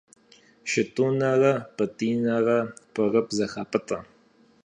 [0.69, 2.59] Шытӏунэрэ Пӏытӏинэрэ
[2.93, 3.99] пӏырыпӏ зэхапӏытӏэ.